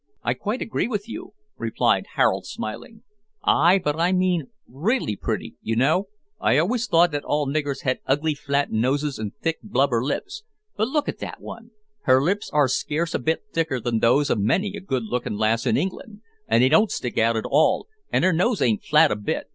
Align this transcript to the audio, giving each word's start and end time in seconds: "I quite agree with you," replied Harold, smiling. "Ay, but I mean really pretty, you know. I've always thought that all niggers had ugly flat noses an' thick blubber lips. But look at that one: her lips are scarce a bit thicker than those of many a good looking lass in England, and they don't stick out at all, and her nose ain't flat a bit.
"I 0.23 0.33
quite 0.33 0.63
agree 0.63 0.87
with 0.87 1.07
you," 1.07 1.35
replied 1.59 2.07
Harold, 2.15 2.47
smiling. 2.47 3.03
"Ay, 3.43 3.77
but 3.83 3.99
I 3.99 4.11
mean 4.11 4.47
really 4.67 5.15
pretty, 5.15 5.57
you 5.61 5.75
know. 5.75 6.07
I've 6.39 6.61
always 6.61 6.87
thought 6.87 7.11
that 7.11 7.23
all 7.23 7.45
niggers 7.45 7.83
had 7.83 7.99
ugly 8.07 8.33
flat 8.33 8.71
noses 8.71 9.19
an' 9.19 9.33
thick 9.43 9.59
blubber 9.61 10.03
lips. 10.03 10.41
But 10.75 10.87
look 10.87 11.07
at 11.07 11.19
that 11.19 11.39
one: 11.39 11.69
her 12.05 12.19
lips 12.19 12.49
are 12.51 12.67
scarce 12.67 13.13
a 13.13 13.19
bit 13.19 13.43
thicker 13.53 13.79
than 13.79 13.99
those 13.99 14.31
of 14.31 14.39
many 14.39 14.75
a 14.75 14.79
good 14.81 15.03
looking 15.03 15.35
lass 15.35 15.67
in 15.67 15.77
England, 15.77 16.21
and 16.47 16.63
they 16.63 16.69
don't 16.69 16.89
stick 16.89 17.19
out 17.19 17.37
at 17.37 17.45
all, 17.45 17.85
and 18.11 18.23
her 18.23 18.33
nose 18.33 18.59
ain't 18.59 18.83
flat 18.83 19.11
a 19.11 19.15
bit. 19.15 19.49